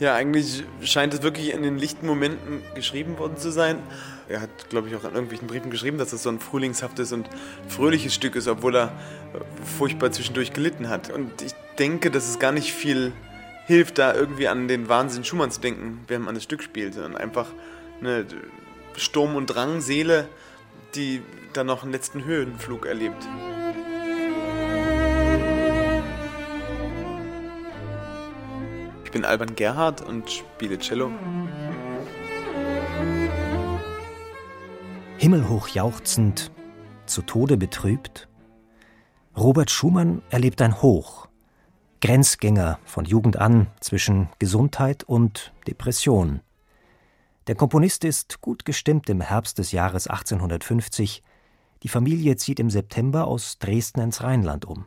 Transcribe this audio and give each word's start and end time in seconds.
Ja, 0.00 0.14
eigentlich 0.14 0.62
scheint 0.82 1.12
es 1.12 1.22
wirklich 1.22 1.52
in 1.52 1.64
den 1.64 1.76
lichten 1.76 2.06
Momenten 2.06 2.62
geschrieben 2.74 3.18
worden 3.18 3.36
zu 3.36 3.50
sein. 3.50 3.82
Er 4.28 4.40
hat, 4.40 4.70
glaube 4.70 4.88
ich, 4.88 4.94
auch 4.94 5.02
an 5.02 5.14
irgendwelchen 5.14 5.48
Briefen 5.48 5.70
geschrieben, 5.70 5.98
dass 5.98 6.12
es 6.12 6.22
so 6.22 6.28
ein 6.28 6.38
frühlingshaftes 6.38 7.12
und 7.12 7.28
fröhliches 7.66 8.14
Stück 8.14 8.36
ist, 8.36 8.46
obwohl 8.46 8.76
er 8.76 8.84
äh, 8.86 9.64
furchtbar 9.64 10.12
zwischendurch 10.12 10.52
gelitten 10.52 10.88
hat. 10.88 11.10
Und 11.10 11.42
ich 11.42 11.52
denke, 11.78 12.12
dass 12.12 12.28
es 12.28 12.38
gar 12.38 12.52
nicht 12.52 12.72
viel 12.72 13.12
hilft, 13.66 13.98
da 13.98 14.14
irgendwie 14.14 14.46
an 14.46 14.68
den 14.68 14.88
Wahnsinn 14.88 15.24
Schumann 15.24 15.50
zu 15.50 15.60
denken, 15.60 16.04
während 16.06 16.26
man 16.26 16.34
das 16.34 16.44
Stück 16.44 16.62
spielt, 16.62 16.94
sondern 16.94 17.16
einfach 17.16 17.48
eine 18.00 18.24
Sturm- 18.96 19.34
und 19.34 19.46
Drang-Seele, 19.46 20.28
die 20.94 21.22
dann 21.54 21.66
noch 21.66 21.82
einen 21.82 21.92
letzten 21.92 22.24
Höhenflug 22.24 22.86
erlebt. 22.86 23.26
Ich 29.08 29.12
bin 29.12 29.24
Alban 29.24 29.56
Gerhard 29.56 30.02
und 30.02 30.30
spiele 30.30 30.78
Cello. 30.78 31.10
Himmelhoch 35.16 35.68
jauchzend, 35.68 36.50
zu 37.06 37.22
Tode 37.22 37.56
betrübt. 37.56 38.28
Robert 39.34 39.70
Schumann 39.70 40.20
erlebt 40.28 40.60
ein 40.60 40.82
Hoch, 40.82 41.26
Grenzgänger 42.02 42.78
von 42.84 43.06
Jugend 43.06 43.38
an 43.38 43.68
zwischen 43.80 44.28
Gesundheit 44.40 45.04
und 45.04 45.54
Depression. 45.66 46.40
Der 47.46 47.54
Komponist 47.54 48.04
ist 48.04 48.42
gut 48.42 48.66
gestimmt 48.66 49.08
im 49.08 49.22
Herbst 49.22 49.56
des 49.56 49.72
Jahres 49.72 50.06
1850. 50.06 51.22
Die 51.82 51.88
Familie 51.88 52.36
zieht 52.36 52.60
im 52.60 52.68
September 52.68 53.26
aus 53.26 53.58
Dresden 53.58 54.00
ins 54.00 54.22
Rheinland 54.22 54.66
um. 54.66 54.84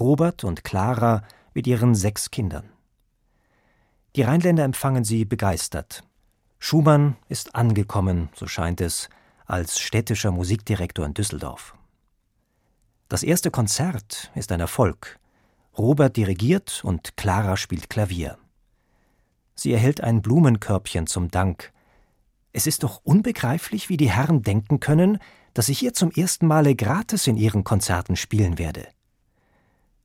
Robert 0.00 0.42
und 0.42 0.64
Clara 0.64 1.22
mit 1.54 1.68
ihren 1.68 1.94
sechs 1.94 2.32
Kindern. 2.32 2.72
Die 4.16 4.22
Rheinländer 4.22 4.64
empfangen 4.64 5.04
sie 5.04 5.26
begeistert. 5.26 6.02
Schumann 6.58 7.16
ist 7.28 7.54
angekommen, 7.54 8.30
so 8.34 8.46
scheint 8.46 8.80
es, 8.80 9.10
als 9.44 9.78
städtischer 9.78 10.30
Musikdirektor 10.30 11.04
in 11.04 11.12
Düsseldorf. 11.12 11.74
Das 13.08 13.22
erste 13.22 13.50
Konzert 13.50 14.32
ist 14.34 14.50
ein 14.52 14.60
Erfolg. 14.60 15.18
Robert 15.76 16.16
dirigiert 16.16 16.82
und 16.82 17.18
Clara 17.18 17.58
spielt 17.58 17.90
Klavier. 17.90 18.38
Sie 19.54 19.72
erhält 19.72 20.00
ein 20.00 20.22
Blumenkörbchen 20.22 21.06
zum 21.06 21.30
Dank. 21.30 21.72
Es 22.54 22.66
ist 22.66 22.84
doch 22.84 23.02
unbegreiflich, 23.04 23.90
wie 23.90 23.98
die 23.98 24.10
Herren 24.10 24.42
denken 24.42 24.80
können, 24.80 25.18
dass 25.52 25.68
ich 25.68 25.78
hier 25.78 25.92
zum 25.92 26.10
ersten 26.10 26.46
Male 26.46 26.74
gratis 26.74 27.26
in 27.26 27.36
ihren 27.36 27.64
Konzerten 27.64 28.16
spielen 28.16 28.56
werde. 28.56 28.88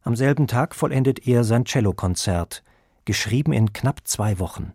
Am 0.01 0.17
selben 0.17 0.47
Tag 0.47 0.75
vollendet 0.75 1.27
er 1.27 1.45
sein 1.45 1.65
Cellokonzert, 1.65 2.61
geschrieben 3.05 3.53
in 3.53 3.73
knapp 3.73 4.01
zwei 4.07 4.39
Wochen. 4.39 4.73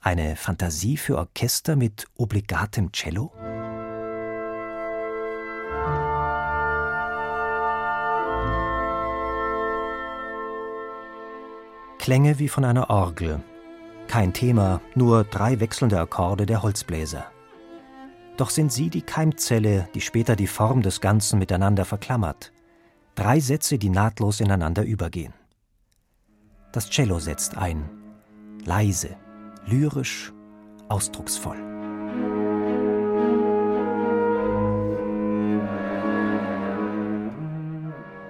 Eine 0.00 0.36
Fantasie 0.36 0.96
für 0.96 1.16
Orchester 1.16 1.76
mit 1.76 2.06
obligatem 2.16 2.92
Cello? 2.92 3.32
Klänge 11.98 12.38
wie 12.38 12.48
von 12.48 12.66
einer 12.66 12.90
Orgel. 12.90 13.42
Kein 14.08 14.34
Thema, 14.34 14.82
nur 14.94 15.24
drei 15.24 15.58
wechselnde 15.58 15.98
Akkorde 15.98 16.44
der 16.44 16.62
Holzbläser. 16.62 17.30
Doch 18.36 18.50
sind 18.50 18.72
sie 18.72 18.90
die 18.90 19.00
Keimzelle, 19.00 19.88
die 19.94 20.02
später 20.02 20.36
die 20.36 20.46
Form 20.46 20.82
des 20.82 21.00
Ganzen 21.00 21.38
miteinander 21.38 21.86
verklammert. 21.86 22.52
Drei 23.14 23.40
Sätze, 23.40 23.78
die 23.78 23.88
nahtlos 23.88 24.40
ineinander 24.40 24.84
übergehen. 24.84 25.32
Das 26.74 26.90
Cello 26.90 27.20
setzt 27.20 27.56
ein. 27.56 27.88
Leise, 28.64 29.10
lyrisch, 29.64 30.32
ausdrucksvoll. 30.88 31.56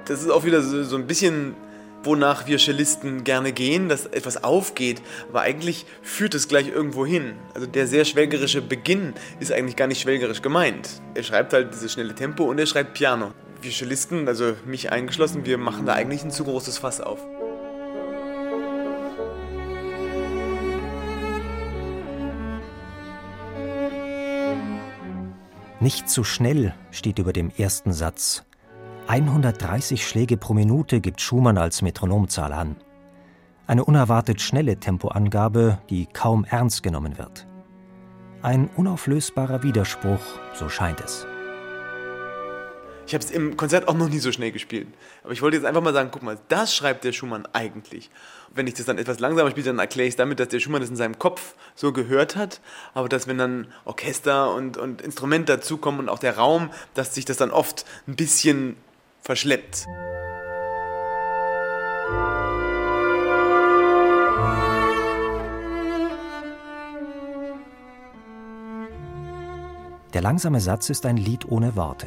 Das 0.05 0.21
ist 0.21 0.29
auch 0.29 0.45
wieder 0.45 0.61
so, 0.61 0.85
so 0.85 0.97
ein 0.97 1.07
bisschen 1.07 1.55
wonach 2.03 2.47
wir 2.47 2.59
Cellisten 2.59 3.25
gerne 3.25 3.53
gehen, 3.53 3.89
dass 3.89 4.05
etwas 4.05 4.45
aufgeht, 4.45 5.01
aber 5.31 5.41
eigentlich 5.41 5.87
führt 6.03 6.35
es 6.35 6.47
gleich 6.47 6.69
irgendwo 6.69 7.07
hin. 7.07 7.37
Also 7.55 7.67
der 7.67 7.87
sehr 7.87 8.05
schwelgerische 8.05 8.61
Beginn 8.61 9.15
ist 9.41 9.53
eigentlich 9.53 9.77
gar 9.77 9.87
nicht 9.87 10.03
schwelgerisch 10.03 10.43
gemeint. 10.43 11.01
Er 11.15 11.23
schreibt 11.23 11.55
halt 11.55 11.73
dieses 11.73 11.95
schnelle 11.95 12.15
Tempo 12.15 12.45
und 12.45 12.59
er 12.59 12.67
schreibt 12.67 12.93
Piano. 12.93 13.33
Wir 13.63 13.71
Cellisten, 13.71 14.29
also 14.29 14.53
mich 14.67 14.93
eingeschlossen, 14.93 15.47
wir 15.47 15.57
machen 15.57 15.87
da 15.87 15.95
eigentlich 15.95 16.23
ein 16.23 16.31
zu 16.31 16.45
großes 16.45 16.77
Fass 16.77 17.01
auf. 17.01 17.27
Nicht 25.85 26.09
zu 26.09 26.25
schnell 26.25 26.73
steht 26.93 27.19
über 27.19 27.35
dem 27.35 27.51
ersten 27.59 27.93
Satz. 27.93 28.43
130 29.07 30.09
Schläge 30.09 30.39
pro 30.39 30.55
Minute 30.55 31.03
gibt 31.03 31.21
Schumann 31.21 31.59
als 31.59 31.83
Metronomzahl 31.83 32.55
an. 32.55 32.77
Eine 33.67 33.85
unerwartet 33.85 34.41
schnelle 34.41 34.81
Tempoangabe, 34.81 35.79
die 35.91 36.07
kaum 36.07 36.47
ernst 36.47 36.83
genommen 36.83 37.19
wird. 37.19 37.47
Ein 38.41 38.71
unauflösbarer 38.75 39.63
Widerspruch, 39.63 40.23
so 40.55 40.71
scheint 40.71 41.03
es. 41.03 41.27
Ich 43.07 43.13
habe 43.13 43.23
es 43.23 43.31
im 43.31 43.57
Konzert 43.57 43.87
auch 43.87 43.95
noch 43.95 44.09
nie 44.09 44.19
so 44.19 44.33
schnell 44.33 44.51
gespielt. 44.51 44.89
Aber 45.23 45.33
ich 45.33 45.43
wollte 45.43 45.57
jetzt 45.57 45.67
einfach 45.67 45.83
mal 45.83 45.93
sagen, 45.93 46.09
guck 46.11 46.23
mal, 46.23 46.39
das 46.49 46.75
schreibt 46.75 47.05
der 47.05 47.13
Schumann 47.13 47.47
eigentlich. 47.53 48.11
Wenn 48.55 48.67
ich 48.67 48.75
das 48.75 48.87
dann 48.87 48.97
etwas 48.97 49.21
langsamer 49.21 49.51
spiele, 49.51 49.67
dann 49.67 49.79
erkläre 49.79 50.07
ich 50.07 50.15
es 50.15 50.17
damit, 50.17 50.41
dass 50.41 50.49
der 50.49 50.61
Schumann 50.61 50.81
das 50.81 50.89
in 50.89 50.97
seinem 50.97 51.19
Kopf 51.19 51.55
so 51.75 51.93
gehört 51.93 52.35
hat. 52.35 52.61
Aber 52.95 53.09
dass 53.09 53.27
wenn 53.27 53.37
dann 53.37 53.67
Orchester 53.85 54.55
und, 54.55 54.79
und 54.79 55.03
Instrument 55.03 55.49
dazukommen 55.49 56.01
und 56.01 56.09
auch 56.09 56.19
der 56.19 56.39
Raum, 56.39 56.71
dass 56.95 57.15
sich 57.15 57.27
das 57.27 57.37
dann 57.37 57.51
oft 57.51 57.85
ein 58.09 58.17
bisschen 58.17 58.77
verschleppt. 59.21 59.87
Der 70.15 70.23
langsame 70.23 70.61
Satz 70.61 70.91
ist 70.91 71.05
ein 71.07 71.17
Lied 71.17 71.47
ohne 71.49 71.77
Worte 71.77 72.07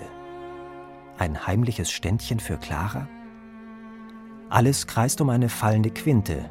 ein 1.18 1.48
heimliches 1.48 1.92
Ständchen 1.92 2.40
für 2.40 2.58
Clara? 2.58 3.08
Alles 4.50 4.88
kreist 4.88 5.20
um 5.22 5.30
eine 5.30 5.50
fallende 5.50 5.90
Quinte. 5.90 6.46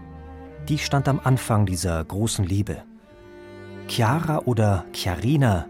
Die 0.68 0.78
stand 0.78 1.08
am 1.08 1.20
Anfang 1.22 1.66
dieser 1.66 2.04
großen 2.04 2.44
Liebe. 2.44 2.82
Chiara 3.88 4.40
oder 4.44 4.84
Chiarina, 4.92 5.66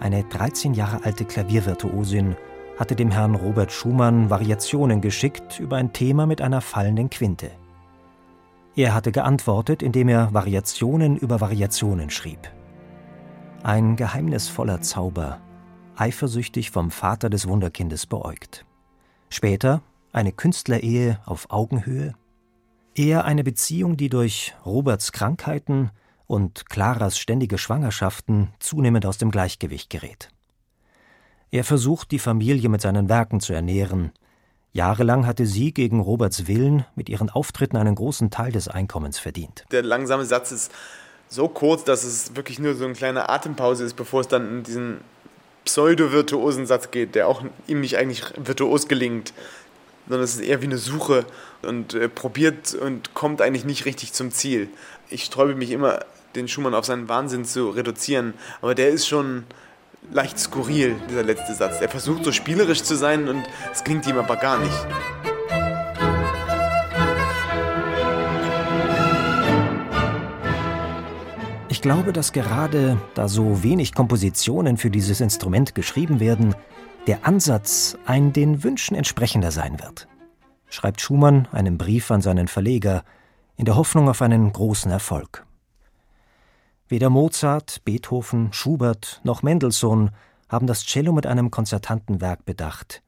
eine 0.00 0.24
13 0.24 0.74
Jahre 0.74 1.04
alte 1.04 1.24
Klaviervirtuosin, 1.24 2.36
hatte 2.78 2.96
dem 2.96 3.10
Herrn 3.10 3.34
Robert 3.34 3.72
Schumann 3.72 4.30
Variationen 4.30 5.00
geschickt 5.00 5.60
über 5.60 5.76
ein 5.76 5.92
Thema 5.92 6.26
mit 6.26 6.40
einer 6.40 6.60
fallenden 6.60 7.10
Quinte. 7.10 7.50
Er 8.76 8.94
hatte 8.94 9.10
geantwortet, 9.10 9.82
indem 9.82 10.08
er 10.08 10.32
Variationen 10.32 11.16
über 11.16 11.40
Variationen 11.40 12.10
schrieb. 12.10 12.48
Ein 13.64 13.96
geheimnisvoller 13.96 14.80
Zauber, 14.80 15.40
eifersüchtig 15.98 16.70
vom 16.70 16.90
Vater 16.90 17.30
des 17.30 17.48
Wunderkindes 17.48 18.06
beäugt. 18.06 18.64
Später 19.30 19.82
eine 20.12 20.32
Künstlerehe 20.32 21.20
auf 21.26 21.50
Augenhöhe, 21.50 22.14
eher 22.94 23.24
eine 23.24 23.44
Beziehung, 23.44 23.96
die 23.96 24.08
durch 24.08 24.54
Roberts 24.64 25.12
Krankheiten 25.12 25.90
und 26.26 26.68
Claras 26.68 27.18
ständige 27.18 27.58
Schwangerschaften 27.58 28.52
zunehmend 28.58 29.06
aus 29.06 29.18
dem 29.18 29.30
Gleichgewicht 29.30 29.90
gerät. 29.90 30.30
Er 31.50 31.64
versucht, 31.64 32.10
die 32.10 32.18
Familie 32.18 32.68
mit 32.68 32.82
seinen 32.82 33.08
Werken 33.08 33.40
zu 33.40 33.54
ernähren. 33.54 34.12
Jahrelang 34.72 35.26
hatte 35.26 35.46
sie 35.46 35.72
gegen 35.72 36.00
Roberts 36.00 36.46
Willen 36.46 36.84
mit 36.94 37.08
ihren 37.08 37.30
Auftritten 37.30 37.78
einen 37.78 37.94
großen 37.94 38.30
Teil 38.30 38.52
des 38.52 38.68
Einkommens 38.68 39.18
verdient. 39.18 39.64
Der 39.72 39.82
langsame 39.82 40.26
Satz 40.26 40.52
ist 40.52 40.72
so 41.28 41.48
kurz, 41.48 41.84
dass 41.84 42.04
es 42.04 42.36
wirklich 42.36 42.58
nur 42.58 42.74
so 42.74 42.84
eine 42.84 42.94
kleine 42.94 43.30
Atempause 43.30 43.84
ist, 43.84 43.94
bevor 43.94 44.20
es 44.20 44.28
dann 44.28 44.48
in 44.48 44.62
diesen 44.62 45.00
pseudo-virtuosen 45.68 46.64
Satz 46.64 46.90
geht, 46.90 47.14
der 47.14 47.28
auch 47.28 47.42
ihm 47.66 47.82
nicht 47.82 47.98
eigentlich 47.98 48.22
virtuos 48.38 48.88
gelingt, 48.88 49.34
sondern 50.08 50.24
es 50.24 50.36
ist 50.36 50.40
eher 50.40 50.62
wie 50.62 50.66
eine 50.66 50.78
Suche 50.78 51.26
und 51.60 51.92
äh, 51.92 52.08
probiert 52.08 52.74
und 52.74 53.12
kommt 53.12 53.42
eigentlich 53.42 53.66
nicht 53.66 53.84
richtig 53.84 54.14
zum 54.14 54.30
Ziel. 54.30 54.70
Ich 55.10 55.24
sträube 55.24 55.54
mich 55.54 55.70
immer, 55.70 56.06
den 56.34 56.48
Schumann 56.48 56.74
auf 56.74 56.86
seinen 56.86 57.10
Wahnsinn 57.10 57.44
zu 57.44 57.68
reduzieren, 57.68 58.32
aber 58.62 58.74
der 58.74 58.88
ist 58.88 59.06
schon 59.06 59.44
leicht 60.10 60.38
skurril, 60.38 60.96
dieser 61.10 61.22
letzte 61.22 61.52
Satz. 61.54 61.82
Er 61.82 61.90
versucht 61.90 62.24
so 62.24 62.32
spielerisch 62.32 62.82
zu 62.82 62.96
sein 62.96 63.28
und 63.28 63.44
es 63.70 63.84
klingt 63.84 64.06
ihm 64.06 64.16
aber 64.16 64.36
gar 64.36 64.58
nicht. 64.58 64.86
Ich 71.78 71.82
glaube, 71.82 72.12
dass 72.12 72.32
gerade 72.32 73.00
da 73.14 73.28
so 73.28 73.62
wenig 73.62 73.94
Kompositionen 73.94 74.78
für 74.78 74.90
dieses 74.90 75.20
Instrument 75.20 75.76
geschrieben 75.76 76.18
werden, 76.18 76.56
der 77.06 77.24
Ansatz 77.24 77.96
ein 78.04 78.32
den 78.32 78.64
Wünschen 78.64 78.96
entsprechender 78.96 79.52
sein 79.52 79.78
wird. 79.78 80.08
Schreibt 80.70 81.00
Schumann 81.00 81.46
einen 81.52 81.78
Brief 81.78 82.10
an 82.10 82.20
seinen 82.20 82.48
Verleger 82.48 83.04
in 83.54 83.64
der 83.64 83.76
Hoffnung 83.76 84.08
auf 84.08 84.22
einen 84.22 84.52
großen 84.52 84.90
Erfolg. 84.90 85.46
Weder 86.88 87.10
Mozart, 87.10 87.84
Beethoven, 87.84 88.52
Schubert 88.52 89.20
noch 89.22 89.44
Mendelssohn 89.44 90.10
haben 90.48 90.66
das 90.66 90.84
Cello 90.84 91.12
mit 91.12 91.28
einem 91.28 91.52
konzertanten 91.52 92.20
Werk 92.20 92.44
bedacht. 92.44 93.04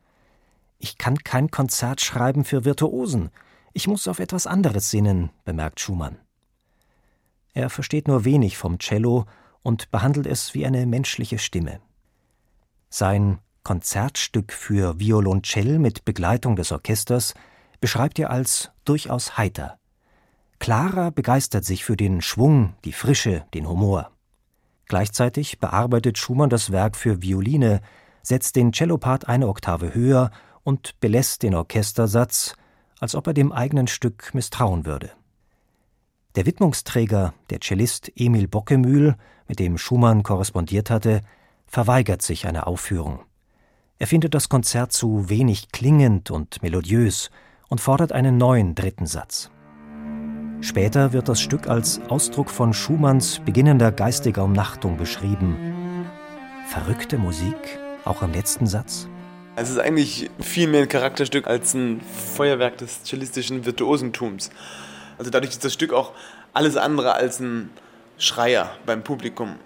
Ich 0.78 0.96
kann 0.96 1.19
kein 1.19 1.50
Konzert 1.50 2.00
schreiben 2.02 2.44
für 2.44 2.64
Virtuosen. 2.64 3.31
Ich 3.73 3.88
muss 3.88 4.06
auf 4.06 4.20
etwas 4.20 4.46
anderes 4.46 4.90
sinnen, 4.90 5.31
bemerkt 5.44 5.81
Schumann. 5.81 6.19
Er 7.52 7.70
versteht 7.70 8.08
nur 8.08 8.25
wenig 8.25 8.56
vom 8.56 8.79
Cello 8.79 9.26
und 9.62 9.91
behandelt 9.91 10.26
es 10.26 10.55
wie 10.55 10.67
eine 10.67 10.87
menschliche 10.87 11.38
Stimme. 11.38 11.81
Sein 12.88 13.38
Konzertstück 13.62 14.52
für 14.52 14.99
Violoncell 14.99 15.79
mit 15.79 16.05
Begleitung 16.05 16.56
des 16.56 16.73
Orchesters 16.73 17.35
beschreibt 17.81 18.19
er 18.19 18.31
als 18.31 18.70
durchaus 18.85 19.37
heiter. 19.37 19.79
Clara 20.58 21.11
begeistert 21.11 21.64
sich 21.64 21.85
für 21.85 21.97
den 21.97 22.20
Schwung, 22.20 22.75
die 22.85 22.93
Frische, 22.93 23.44
den 23.55 23.69
Humor. 23.69 24.11
Gleichzeitig 24.87 25.58
bearbeitet 25.58 26.19
Schumann 26.19 26.50
das 26.50 26.70
Werk 26.73 26.97
für 26.97 27.23
Violine, 27.23 27.81
setzt 28.23 28.56
den 28.56 28.73
Cellopart 28.73 29.29
eine 29.29 29.49
Oktave 29.49 29.94
höher 29.94 30.31
und 30.62 30.99
belässt 31.00 31.43
den 31.43 31.55
Orchestersatz, 31.55 32.55
als 32.99 33.14
ob 33.14 33.26
er 33.26 33.35
dem 33.35 33.52
eigenen 33.52 33.87
Stück 33.87 34.35
misstrauen 34.35 34.85
würde. 34.85 35.12
Der 36.36 36.46
Widmungsträger, 36.46 37.34
der 37.50 37.60
Cellist 37.60 38.12
Emil 38.14 38.46
Bockemühl, 38.46 39.16
mit 39.48 39.58
dem 39.58 39.78
Schumann 39.78 40.22
korrespondiert 40.22 40.88
hatte, 40.88 41.22
verweigert 41.66 42.22
sich 42.22 42.46
einer 42.46 42.68
Aufführung. 42.68 43.20
Er 43.98 44.06
findet 44.06 44.34
das 44.34 44.48
Konzert 44.48 44.92
zu 44.92 45.28
wenig 45.28 45.72
klingend 45.72 46.30
und 46.30 46.62
melodiös 46.62 47.30
und 47.68 47.80
fordert 47.80 48.12
einen 48.12 48.38
neuen 48.38 48.76
dritten 48.76 49.06
Satz. 49.06 49.50
Später 50.60 51.12
wird 51.12 51.28
das 51.28 51.40
Stück 51.40 51.66
als 51.66 52.00
Ausdruck 52.08 52.48
von 52.48 52.72
Schumanns 52.74 53.40
beginnender 53.44 53.90
geistiger 53.90 54.44
Umnachtung 54.44 54.96
beschrieben. 54.96 55.56
Verrückte 56.68 57.18
Musik, 57.18 57.56
auch 58.04 58.22
im 58.22 58.32
letzten 58.32 58.68
Satz? 58.68 59.08
Es 59.56 59.68
ist 59.68 59.78
eigentlich 59.78 60.30
viel 60.38 60.68
mehr 60.68 60.82
ein 60.82 60.88
Charakterstück 60.88 61.48
als 61.48 61.74
ein 61.74 62.00
Feuerwerk 62.00 62.78
des 62.78 63.02
cellistischen 63.02 63.66
Virtuosentums. 63.66 64.50
Also 65.20 65.31
dadurch 65.31 65.50
ist 65.50 65.62
das 65.67 65.75
Stück 65.75 65.93
auch 65.93 66.12
alles 66.55 66.78
andere 66.78 67.12
als 67.12 67.40
ein 67.40 67.69
Schreier 68.17 68.75
beim 68.87 69.05
Publikum. 69.05 69.56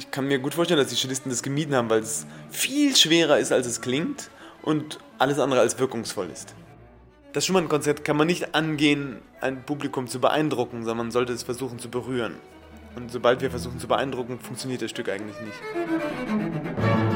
Ich 0.00 0.10
kann 0.10 0.26
mir 0.26 0.40
gut 0.40 0.54
vorstellen, 0.54 0.80
dass 0.80 0.88
die 0.88 0.96
Cellisten 0.96 1.30
das 1.30 1.44
gemieden 1.44 1.76
haben, 1.76 1.88
weil 1.88 2.00
es 2.00 2.26
viel 2.50 2.96
schwerer 2.96 3.38
ist, 3.38 3.52
als 3.52 3.68
es 3.68 3.80
klingt 3.80 4.30
und 4.62 4.98
alles 5.18 5.38
andere 5.38 5.60
als 5.60 5.78
wirkungsvoll 5.78 6.28
ist. 6.28 6.56
Das 7.34 7.46
Schumann-Konzert 7.46 8.04
kann 8.04 8.16
man 8.16 8.26
nicht 8.26 8.56
angehen, 8.56 9.20
ein 9.40 9.62
Publikum 9.62 10.08
zu 10.08 10.18
beeindrucken, 10.18 10.78
sondern 10.78 11.06
man 11.06 11.10
sollte 11.12 11.32
es 11.32 11.44
versuchen 11.44 11.78
zu 11.78 11.88
berühren. 11.88 12.34
Und 12.96 13.12
sobald 13.12 13.40
wir 13.42 13.50
versuchen 13.50 13.78
zu 13.78 13.86
beeindrucken, 13.86 14.40
funktioniert 14.40 14.82
das 14.82 14.90
Stück 14.90 15.08
eigentlich 15.08 15.36
nicht. 15.40 17.15